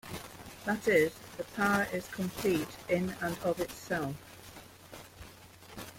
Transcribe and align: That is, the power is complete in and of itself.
That 0.65 0.87
is, 0.87 1.13
the 1.37 1.43
power 1.55 1.87
is 1.93 2.07
complete 2.07 2.67
in 2.89 3.11
and 3.21 3.37
of 3.43 3.59
itself. 3.59 4.15